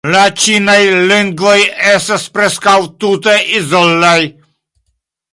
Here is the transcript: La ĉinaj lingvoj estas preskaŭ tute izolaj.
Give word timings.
La 0.13 0.21
ĉinaj 0.43 0.75
lingvoj 1.09 1.57
estas 1.89 2.25
preskaŭ 2.37 2.73
tute 3.03 3.35
izolaj. 3.59 4.17